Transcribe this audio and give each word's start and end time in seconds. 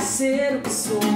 ser 0.00 0.56
o 0.56 0.60
que 0.60 0.70
sou. 0.70 1.07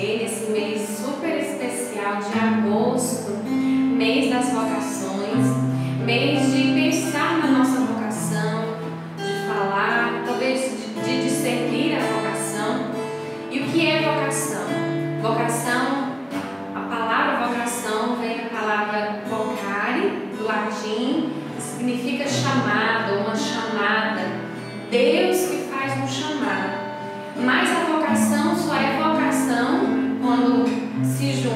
Você, 0.00 0.16
nesse 0.16 0.50
mês 0.50 0.80
super 0.80 1.36
especial 1.38 2.16
de 2.16 2.38
agosto, 2.38 3.32
mês 3.44 4.30
das 4.30 4.46
vocações, 4.46 5.46
mês 6.06 6.39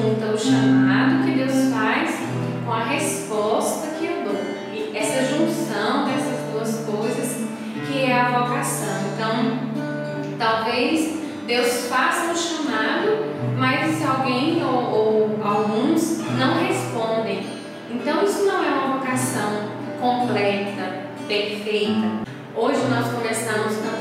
junta 0.01 0.33
o 0.33 0.37
chamado 0.37 1.23
que 1.23 1.31
Deus 1.31 1.73
faz 1.73 2.19
com 2.65 2.71
a 2.71 2.83
resposta 2.83 3.87
que 3.97 4.05
eu 4.05 4.23
dou. 4.23 4.41
E 4.73 4.95
essa 4.95 5.23
junção 5.25 6.05
dessas 6.05 6.51
duas 6.51 6.85
coisas 6.85 7.45
que 7.87 8.03
é 8.03 8.19
a 8.19 8.39
vocação. 8.39 8.95
Então, 9.13 10.37
talvez 10.37 11.17
Deus 11.47 11.87
faça 11.87 12.31
um 12.31 12.35
chamado, 12.35 13.25
mas 13.57 14.05
alguém 14.05 14.63
ou, 14.63 14.91
ou 14.91 15.39
alguns 15.43 16.19
não 16.37 16.59
respondem. 16.65 17.45
Então, 17.89 18.23
isso 18.23 18.45
não 18.45 18.63
é 18.63 18.67
uma 18.67 18.97
vocação 18.97 19.69
completa, 20.01 21.05
perfeita. 21.27 22.25
Hoje 22.55 22.81
nós 22.89 23.11
começamos 23.13 23.77
cantando 23.77 23.94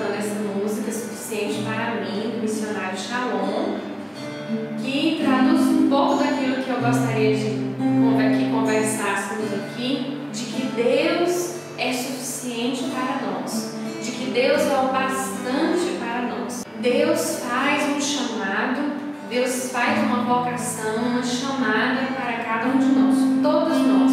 conver- 7.32 8.36
que 8.38 8.50
conversássemos 8.50 9.52
aqui, 9.54 10.20
de 10.32 10.44
que 10.44 10.66
Deus 10.76 11.54
é 11.78 11.92
suficiente 11.92 12.84
para 12.84 13.26
nós, 13.26 13.72
de 14.02 14.10
que 14.10 14.30
Deus 14.30 14.60
é 14.62 14.78
o 14.78 14.92
bastante 14.92 15.96
para 15.98 16.22
nós. 16.22 16.64
Deus 16.80 17.38
faz 17.48 17.96
um 17.96 18.00
chamado, 18.00 18.92
Deus 19.30 19.70
faz 19.72 19.98
uma 20.00 20.24
vocação, 20.24 20.96
uma 21.02 21.22
chamada 21.22 22.08
para 22.14 22.44
cada 22.44 22.66
um 22.66 22.78
de 22.78 22.86
nós, 22.86 23.16
todos 23.42 23.78
nós. 23.78 24.12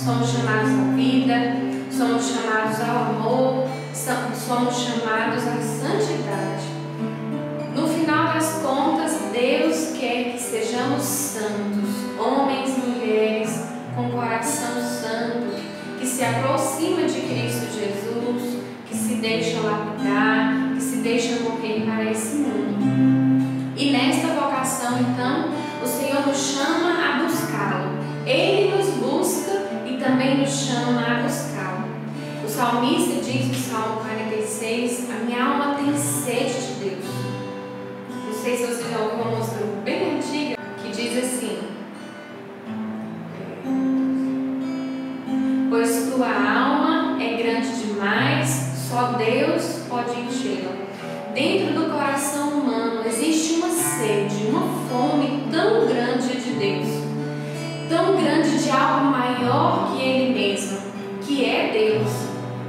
Somos 0.00 0.30
chamados 0.30 0.70
à 0.70 0.94
vida, 0.94 1.34
somos 1.90 2.24
chamados 2.28 2.80
ao 2.80 3.10
amor, 3.10 3.68
som- 3.92 4.32
somos 4.34 4.74
chamados 4.76 5.42
à 5.46 5.60
santidade. 5.60 6.64
No 7.74 7.86
final 7.88 8.32
das 8.32 8.52
contas, 8.62 9.18
Deus 9.32 9.92
quer 9.98 10.32
que 10.32 10.38
sejamos 10.40 11.02
santos, 11.02 11.75
se 16.16 16.24
aproxima 16.24 17.02
de 17.02 17.20
Cristo 17.20 17.66
Jesus, 17.78 18.62
que 18.88 18.96
se 18.96 19.16
deixa 19.16 19.60
lapidar, 19.60 20.72
que 20.74 20.80
se 20.80 20.96
deixa 21.02 21.42
morrer 21.42 21.84
para 21.84 22.10
esse 22.10 22.36
mundo. 22.36 23.74
E 23.76 23.90
nesta 23.90 24.28
vocação, 24.28 24.98
então, 24.98 25.50
o 25.84 25.86
Senhor 25.86 26.26
nos 26.26 26.38
chama 26.38 26.92
a 26.92 27.22
buscá-lo. 27.22 27.98
Ele 28.26 28.74
nos 28.74 28.94
busca 28.94 29.68
e 29.86 29.98
também 29.98 30.38
nos 30.38 30.48
chama 30.48 31.02
a 31.02 31.22
buscá-lo. 31.22 31.84
O 32.42 32.48
salmista 32.48 33.20
diz 33.20 33.48
no 33.48 33.54
Salmo 33.54 34.00
46: 34.00 35.10
A 35.10 35.22
minha 35.22 35.44
alma 35.44 35.74
tem 35.74 35.94
sede 35.98 36.54
de 36.54 36.84
Deus. 36.88 37.04
Não 38.24 38.32
sei 38.32 38.56
se 38.56 38.64
você 38.64 38.90
já 38.90 39.00
ouviu 39.00 39.18
uma 39.18 39.36
música 39.36 39.58
bem 39.84 40.16
antiga 40.16 40.56
que 40.82 40.88
diz 40.88 41.18
assim: 41.18 41.55
Deus 49.30 49.80
pode 49.88 50.20
enchê-la. 50.20 50.72
Dentro 51.34 51.74
do 51.74 51.90
coração 51.90 52.48
humano 52.50 53.02
existe 53.04 53.54
uma 53.54 53.68
sede, 53.68 54.46
uma 54.48 54.62
fome 54.88 55.48
tão 55.50 55.86
grande 55.86 56.28
de 56.40 56.52
Deus, 56.52 56.86
tão 57.88 58.16
grande 58.16 58.56
de 58.62 58.70
algo 58.70 59.06
maior 59.06 59.92
que 59.92 60.02
Ele 60.02 60.32
mesmo, 60.32 60.78
que 61.20 61.44
é 61.44 61.70
Deus. 61.72 62.08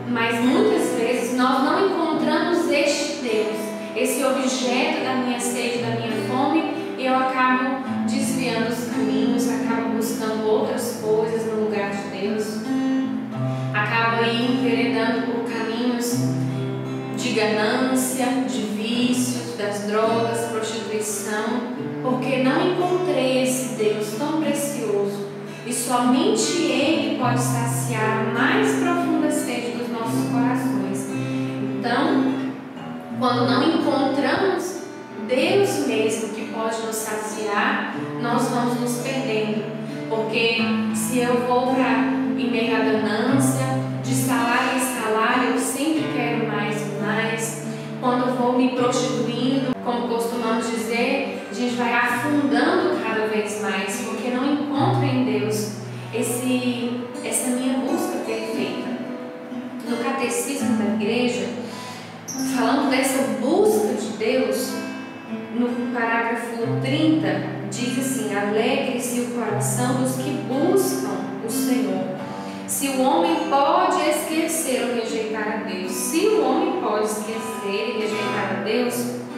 Mas 0.09 0.39
muitas 0.43 0.99
vezes 0.99 1.37
nós 1.37 1.63
não 1.63 1.91
encontramos 1.91 2.69
este 2.71 3.21
Deus, 3.21 3.57
esse 3.95 4.23
objeto 4.25 5.03
da 5.03 5.15
minha 5.15 5.39
sede, 5.39 5.77
da 5.77 5.91
minha 5.91 6.27
fome, 6.27 6.73
e 6.97 7.05
eu 7.05 7.15
acabo 7.15 7.83
desviando 8.07 8.69
os 8.69 8.85
caminhos, 8.85 9.47
acabo 9.47 9.89
buscando 9.89 10.47
outras 10.47 10.99
coisas 11.03 11.45
no 11.45 11.65
lugar 11.65 11.91
de 11.91 12.19
Deus, 12.19 12.61
acabo 13.73 14.23
aí 14.23 14.57
enveredando 14.57 15.27
por 15.27 15.43
caminhos 15.43 15.76
de 17.27 17.33
ganância, 17.33 18.25
de 18.47 18.61
vícios, 18.61 19.57
das 19.57 19.81
drogas, 19.81 20.45
prostituição, 20.49 21.73
porque 22.01 22.37
não 22.37 22.71
encontrei 22.71 23.43
esse 23.43 23.75
Deus 23.75 24.13
tão 24.17 24.41
precioso 24.41 25.27
e 25.65 25.73
somente 25.73 26.61
Ele 26.61 27.19
pode 27.19 27.41
saciar 27.41 28.21
a 28.21 28.33
mais 28.33 28.75
profunda 28.79 29.29
sede 29.29 29.77
dos 29.77 29.89
nossos 29.89 30.29
corações. 30.31 31.09
Então, 31.77 32.51
quando 33.19 33.45
não 33.49 33.63
encontramos 33.75 34.77
Deus 35.27 35.85
mesmo 35.85 36.29
que 36.29 36.45
pode 36.53 36.77
nos 36.85 36.95
saciar, 36.95 37.93
nós 38.21 38.47
vamos 38.47 38.79
nos 38.79 39.01
perdendo. 39.01 39.65
Porque 40.09 40.59
se 40.95 41.19
eu 41.19 41.45
vou 41.45 41.73
para 41.73 42.05
em 42.37 42.49
meio 42.49 42.73
à 42.73 42.79
ganância, 42.79 43.65
de 44.01 44.13
salário 44.13 44.77
em 44.77 44.79
salário, 44.79 45.49
eu 45.49 45.59
e 47.07 47.15
mais. 47.15 47.63
Quando 47.99 48.37
vou 48.37 48.57
me 48.57 48.75
prostituindo, 48.75 49.73
como 49.83 50.07
costumamos 50.07 50.69
dizer, 50.69 51.47
a 51.49 51.53
gente 51.53 51.75
vai 51.75 51.93
afundando 51.93 53.01
cada 53.03 53.27
vez 53.27 53.61
mais, 53.61 54.01
porque 54.05 54.29
não 54.29 54.53
encontro 54.53 55.03
em 55.03 55.25
Deus 55.25 55.77
esse, 56.13 57.01
essa 57.23 57.49
minha 57.51 57.79
busca 57.79 58.17
perfeita. 58.25 58.87
No 59.89 59.97
catecismo 59.97 60.77
da 60.77 60.93
igreja, 60.95 61.47
falando 62.55 62.91
dessa 62.91 63.23
busca 63.39 63.93
de 63.93 64.17
Deus, 64.17 64.73
no 65.55 65.93
parágrafo 65.93 66.57
30, 66.81 67.27
diz 67.71 67.97
assim: 67.97 68.35
Alegre-se 68.35 69.21
o 69.21 69.25
coração 69.31 69.95
dos 69.95 70.17
que 70.17 70.29
buscam 70.47 71.17
o 71.43 71.49
Senhor. 71.49 72.16
Se 72.67 72.89
o 72.89 73.01
homem 73.01 73.49
pode 73.49 74.09
esquecer 74.09 74.89
ou 74.89 74.95
rejeitar 74.95 75.47
a 75.47 75.69
Deus, 75.69 75.89
se 75.89 76.27
o 76.27 76.43
homem 76.43 76.81
pode 76.81 77.05
esquecer 77.05 77.95
e 77.95 77.99
rejeitar 78.01 78.57
a 78.59 78.63
Deus, 78.65 78.93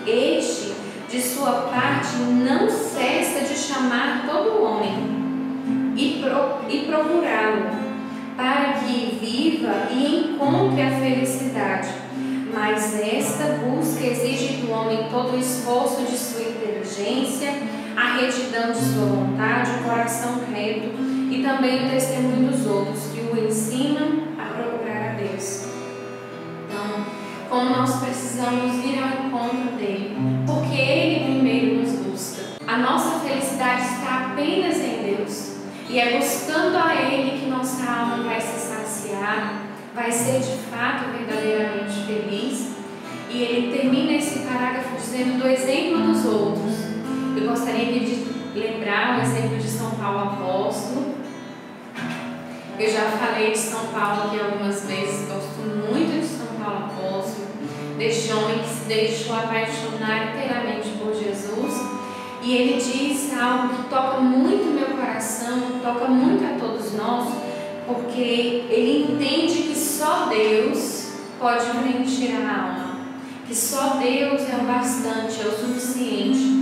este, 0.07 0.73
de 1.07 1.21
sua 1.21 1.51
parte, 1.71 2.15
não 2.17 2.67
cessa 2.67 3.41
de 3.41 3.55
chamar 3.55 4.25
todo 4.27 4.63
homem 4.63 4.95
e, 5.95 6.19
pro, 6.23 6.67
e 6.67 6.85
procurá-lo, 6.87 7.69
para 8.35 8.73
que 8.79 9.19
viva 9.21 9.89
e 9.91 10.31
encontre 10.33 10.81
a 10.81 10.91
felicidade. 10.99 11.89
Mas 12.51 12.99
esta 12.99 13.59
busca 13.63 14.07
exige 14.07 14.57
do 14.57 14.71
homem 14.71 15.07
todo 15.11 15.35
o 15.35 15.39
esforço 15.39 16.01
de 16.01 16.17
sua 16.17 16.41
inteligência, 16.41 17.53
a 17.95 18.15
retidão 18.15 18.71
de 18.71 18.79
sua 18.79 19.05
vontade, 19.05 19.69
o 19.79 19.83
coração 19.83 20.39
reto 20.51 20.89
e 21.31 21.43
também 21.43 21.85
o 21.85 21.89
testemunho 21.91 22.51
dos 22.51 22.65
outros, 22.65 23.08
que 23.29 23.39
o 23.39 23.47
ensinam 23.47 24.23
a 24.37 24.45
procurar 24.53 25.11
a 25.11 25.13
Deus. 25.13 25.65
Então, 26.65 27.05
como 27.49 27.69
nós 27.69 27.99
precisamos 27.99 28.83
ir 28.83 28.99
ao 28.99 29.25
encontro 29.25 29.77
dele, 29.77 30.15
porque 30.45 30.75
ele 30.75 31.25
primeiro 31.25 31.81
nos 31.81 31.91
busca. 31.99 32.41
A 32.67 32.77
nossa 32.77 33.19
felicidade 33.19 33.81
está 33.83 34.31
apenas 34.31 34.77
em 34.77 35.15
Deus. 35.15 35.59
E 35.89 35.99
é 35.99 36.19
buscando 36.19 36.77
a 36.77 36.93
Ele 36.93 37.39
que 37.39 37.49
nossa 37.49 37.83
alma 37.83 38.23
vai 38.23 38.39
se 38.39 38.59
saciar, 38.59 39.63
vai 39.95 40.11
ser 40.11 40.39
de 40.39 40.55
fato 40.69 41.05
verdadeiramente 41.17 42.05
feliz. 42.05 42.69
E 43.31 43.43
ele 43.43 43.75
termina 43.75 44.13
esse 44.13 44.39
parágrafo 44.39 44.95
dizendo 44.95 45.39
do 45.39 45.47
exemplo 45.47 46.01
dos 46.01 46.25
outros. 46.25 46.73
Eu 47.35 47.47
gostaria 47.47 47.99
de 47.99 48.27
lembrar 48.55 49.17
o 49.17 49.21
exemplo 49.21 49.57
de 49.57 49.67
São 49.67 49.91
Paulo 49.91 50.19
apóstolo. 50.19 51.18
Eu 52.79 52.89
já 52.89 53.11
falei 53.11 53.51
de 53.51 53.57
São 53.57 53.87
Paulo 53.87 54.27
aqui 54.27 54.39
algumas 54.39 54.85
vezes, 54.85 55.27
gosto 55.27 55.59
muito 55.67 56.21
de 56.21 56.25
São 56.25 56.47
Paulo 56.63 56.85
apóstolo, 56.85 57.47
deste 57.97 58.31
homem 58.31 58.59
que 58.59 58.69
se 58.69 58.85
deixou 58.85 59.35
apaixonar 59.35 60.29
inteiramente 60.29 60.87
por 60.97 61.13
Jesus. 61.13 61.73
E 62.41 62.55
ele 62.55 62.81
diz 62.81 63.37
algo 63.37 63.75
que 63.75 63.89
toca 63.89 64.21
muito 64.21 64.73
meu 64.73 64.95
coração, 64.95 65.59
toca 65.83 66.07
muito 66.07 66.41
a 66.45 66.57
todos 66.57 66.93
nós, 66.93 67.27
porque 67.85 68.65
ele 68.69 69.11
entende 69.11 69.63
que 69.63 69.75
só 69.75 70.27
Deus 70.27 71.15
pode 71.37 71.65
preencher 71.65 72.33
a 72.37 72.63
alma, 72.63 72.99
que 73.45 73.53
só 73.53 73.97
Deus 73.97 74.41
é 74.43 74.55
o 74.55 74.63
bastante, 74.65 75.41
é 75.41 75.47
o 75.47 75.51
suficiente. 75.51 76.59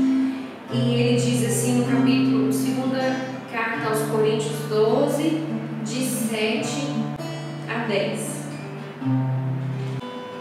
E 0.73 0.95
ele 0.95 1.21
diz 1.21 1.45
assim 1.45 1.73
no 1.73 1.85
capítulo, 1.85 2.51
segunda 2.51 3.37
carta 3.51 3.89
aos 3.89 4.01
Coríntios 4.09 4.55
12, 4.67 5.46
de 5.87 6.05
7 6.05 6.67
a 7.69 7.87
10. 7.87 8.19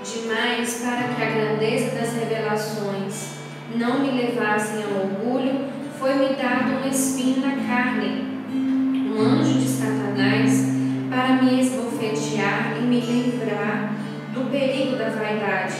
Demais 0.02 0.82
para 0.82 1.14
que 1.14 1.22
a 1.22 1.30
grandeza 1.30 1.94
das 1.94 2.14
revelações 2.14 3.36
não 3.76 4.00
me 4.00 4.10
levassem 4.10 4.82
ao 4.82 5.02
orgulho, 5.02 5.66
foi-me 6.00 6.34
dado 6.34 6.84
um 6.84 6.90
espinho 6.90 7.46
na 7.46 7.64
carne, 7.64 8.26
um 8.52 9.20
anjo 9.20 9.60
de 9.60 9.68
Satanás, 9.68 10.66
para 11.08 11.40
me 11.40 11.60
esbofetear 11.60 12.76
e 12.78 12.82
me 12.82 13.00
livrar 13.00 13.92
do 14.34 14.50
perigo 14.50 14.96
da 14.96 15.10
vaidade. 15.10 15.76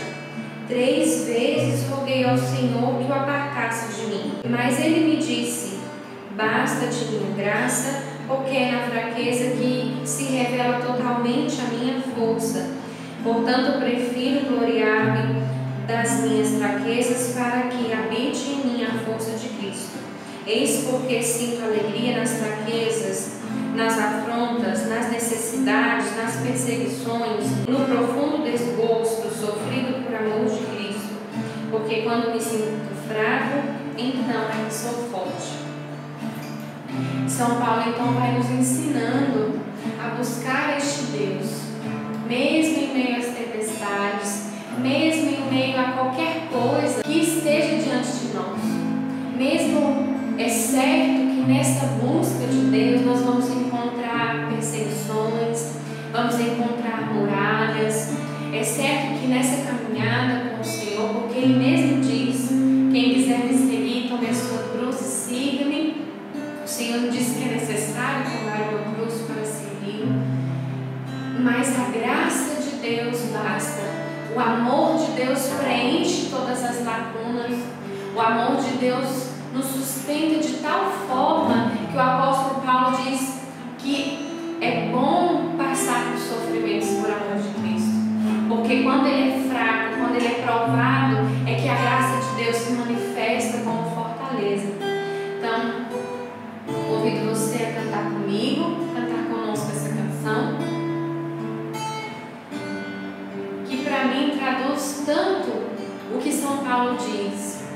Três 0.68 1.26
vezes 1.26 1.88
roguei 1.88 2.24
ao 2.24 2.38
Senhor 2.38 2.98
que 2.98 3.10
o 3.10 3.12
apartasse 3.12 4.00
de 4.00 4.06
mim. 4.06 4.32
Mas 4.48 4.78
ele 4.80 5.08
me 5.08 5.16
disse: 5.16 5.78
Basta-te 6.36 7.04
minha 7.06 7.36
graça, 7.36 8.15
porque 8.26 8.56
é 8.56 8.72
na 8.72 8.80
fraqueza 8.88 9.56
que 9.56 10.00
se 10.04 10.24
revela 10.24 10.80
totalmente 10.80 11.60
a 11.60 11.64
minha 11.64 12.00
força. 12.00 12.70
Portanto, 13.22 13.80
prefiro 13.80 14.46
gloriar-me 14.46 15.42
das 15.86 16.20
minhas 16.20 16.58
fraquezas 16.58 17.34
para 17.34 17.62
que 17.68 17.92
habite 17.92 18.50
em 18.50 18.66
mim 18.66 18.84
a 18.84 18.98
força 19.04 19.32
de 19.32 19.48
Cristo. 19.50 19.98
Eis 20.46 20.86
porque 20.88 21.22
sinto 21.22 21.64
alegria 21.64 22.18
nas 22.18 22.38
fraquezas, 22.38 23.40
nas 23.74 23.98
afrontas, 23.98 24.88
nas 24.88 25.10
necessidades, 25.10 26.16
nas 26.16 26.36
perseguições, 26.36 27.66
no 27.68 27.84
profundo 27.84 28.44
desgosto 28.44 29.28
sofrido 29.28 30.04
por 30.04 30.14
amor 30.14 30.46
de 30.46 30.64
Cristo. 30.66 31.16
Porque 31.70 32.02
quando 32.02 32.32
me 32.32 32.40
sinto 32.40 32.94
fraco, 33.08 33.68
então 33.98 34.48
é 34.48 34.66
que 34.66 34.74
sou 34.74 34.92
forte. 35.10 35.55
São 37.36 37.56
Paulo 37.56 37.82
então 37.86 38.14
vai 38.14 38.32
nos 38.32 38.50
ensinando 38.50 39.60
a 40.02 40.14
buscar 40.16 40.78
este 40.78 41.02
Deus, 41.12 41.64
mesmo 42.26 42.82
em 42.82 42.94
meio 42.94 43.18
às 43.18 43.26
tempestades, 43.26 44.52
mesmo 44.78 45.28
em 45.32 45.54
meio 45.54 45.78
a 45.78 45.92
qualquer 45.92 46.48
coisa 46.50 47.02
que 47.02 47.18
esteja 47.18 47.76
diante 47.76 48.10
de 48.10 48.34
nós. 48.34 48.58
Mesmo 49.36 50.16
é 50.38 50.48
certo 50.48 51.12
que 51.12 51.44
nesta 51.46 51.84
busca 52.00 52.46
de 52.46 52.70
Deus 52.70 53.04
nós 53.04 53.20
vamos 53.20 53.50
encontrar 53.50 54.48
perseguições, 54.48 55.76
vamos 56.10 56.40
encontrar 56.40 57.12
muralhas. 57.12 58.14
É 58.50 58.62
certo 58.62 59.20
que 59.20 59.26
nessa 59.26 59.70
caminhada 59.70 60.54
com 60.54 60.62
o 60.62 60.64
Senhor, 60.64 61.08
porque 61.10 61.38
Ele 61.40 61.58
mesmo 61.58 62.00
diz: 62.00 62.48
quem 62.90 63.12
quiser 63.12 63.40
me 63.40 63.52
seguir, 63.52 64.08
tome 64.08 64.26
a 64.26 64.32
sua 64.32 64.70
cruz 64.72 64.98
e 65.02 65.04
siga-me. 65.04 66.05
O 66.66 66.68
Senhor 66.68 67.08
diz 67.10 67.28
que 67.28 67.44
é 67.44 67.52
necessário 67.52 68.24
tomar 68.24 68.58
uma 68.72 68.96
cruz 68.96 69.22
para 69.22 69.44
seguir. 69.44 70.08
Mas 71.38 71.68
a 71.78 71.96
graça 71.96 72.60
de 72.60 72.78
Deus 72.78 73.20
basta. 73.32 73.82
O 74.34 74.40
amor 74.40 74.98
de 74.98 75.12
Deus 75.12 75.48
preenche 75.62 76.26
todas 76.28 76.64
as 76.64 76.84
lacunas. 76.84 77.56
O 78.16 78.20
amor 78.20 78.56
de 78.56 78.78
Deus 78.78 79.28
nos 79.54 79.64
sustenta 79.66 80.40
de 80.40 80.54
tal 80.54 80.90
forma 81.08 81.70
que 81.88 81.96
o 81.96 82.00
apóstolo 82.00 82.60
Paulo 82.62 82.96
diz 82.96 83.42
que 83.78 84.58
é 84.60 84.88
bom 84.90 85.54
passar 85.56 86.10
por 86.10 86.18
sofrimentos 86.18 86.88
por 87.00 87.08
amor 87.08 87.40
de 87.40 87.60
Cristo. 87.60 87.96
Porque 88.48 88.82
quando 88.82 89.06
ele 89.06 89.30
é 89.30 89.48
fraco, 89.48 89.98
quando 90.00 90.16
ele 90.16 90.26
é 90.26 90.42
provado, 90.42 91.05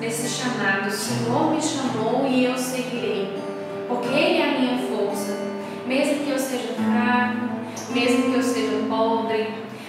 nesse 0.00 0.28
chamado: 0.28 0.88
O 0.88 0.90
Senhor 0.90 1.54
me 1.54 1.62
chamou 1.62 2.26
e 2.26 2.44
eu 2.44 2.56
seguirei, 2.56 3.38
porque 3.86 4.08
Ele 4.08 4.38
é 4.38 4.48
a 4.48 4.58
minha 4.58 4.78
força. 4.88 5.38
Mesmo 5.86 6.24
que 6.24 6.30
eu 6.30 6.38
seja 6.38 6.74
fraco, 6.74 7.50
mesmo 7.92 8.30
que 8.30 8.34
eu 8.34 8.42
seja 8.42 8.86
pobre, 8.88 9.48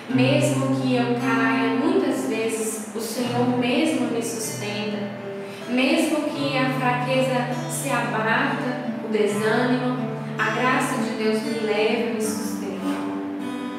mesmo 0.09 0.75
que 0.75 0.95
eu 0.95 1.15
caia, 1.15 1.75
muitas 1.75 2.27
vezes 2.27 2.89
o 2.95 2.99
Senhor 2.99 3.57
mesmo 3.57 4.07
me 4.07 4.21
sustenta. 4.21 5.21
Mesmo 5.69 6.23
que 6.23 6.57
a 6.57 6.69
fraqueza 6.71 7.47
se 7.69 7.89
abata, 7.89 8.91
o 9.05 9.09
desânimo, 9.09 9.97
a 10.37 10.49
graça 10.49 11.01
de 11.01 11.23
Deus 11.23 11.41
me 11.43 11.59
leve 11.61 12.09
e 12.09 12.13
me 12.15 12.21
sustenta. 12.21 12.51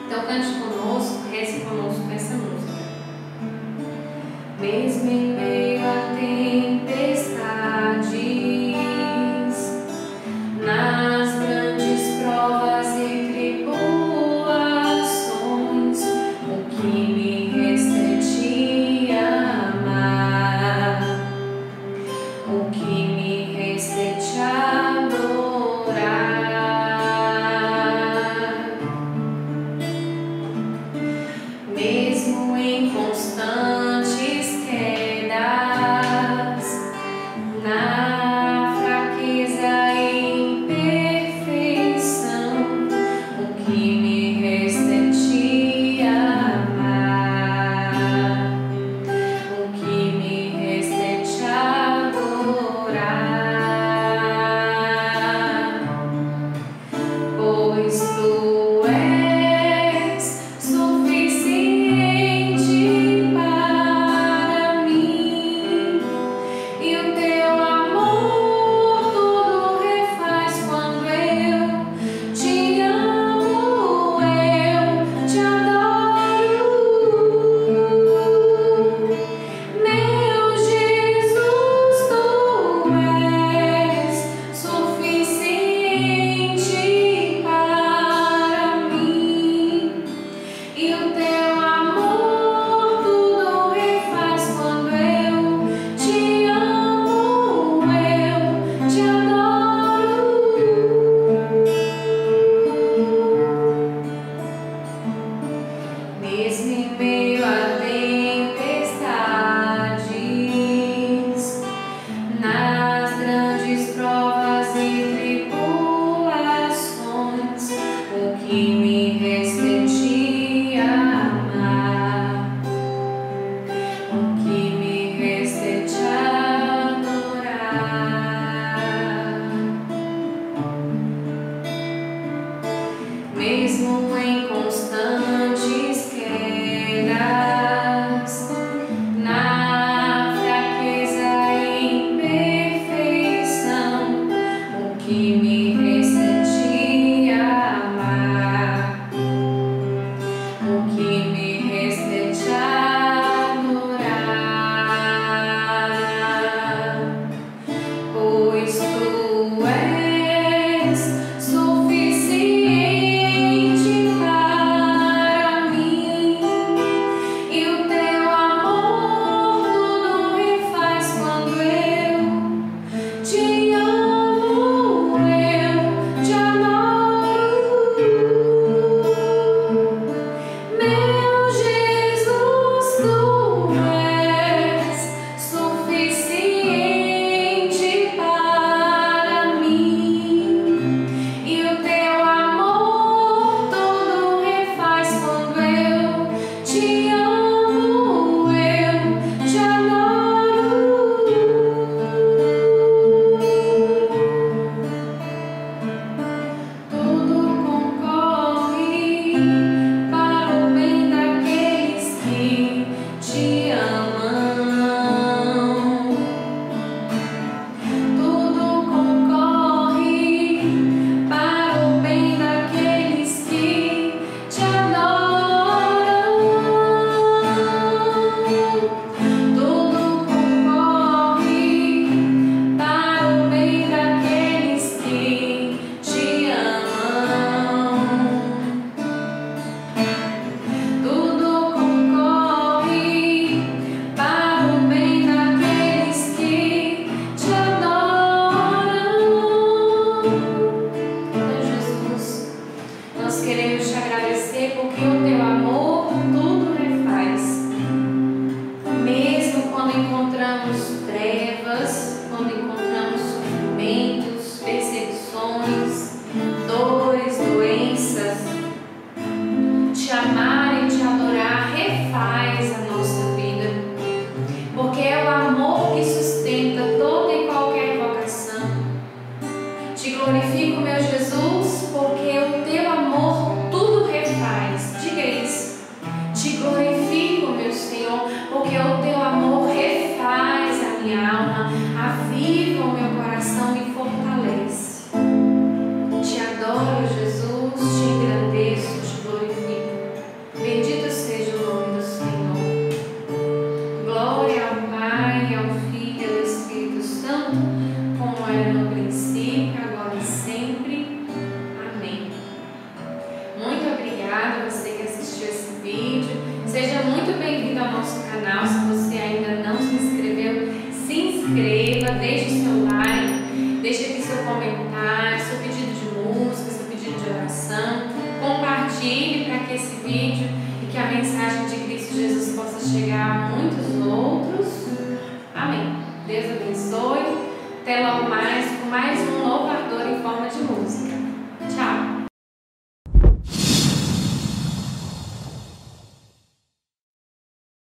Então 0.07 0.25
cante 0.25 0.47
conosco, 0.59 1.29
reze 1.31 1.61
conosco 1.61 2.11
essa 2.15 2.35
música. 2.35 2.73
Mesmo 4.59 5.11
em 5.11 5.35